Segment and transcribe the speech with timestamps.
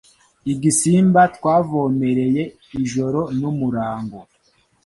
[0.53, 2.43] Igisimba twavomereye
[2.81, 4.17] ijoro n'umurango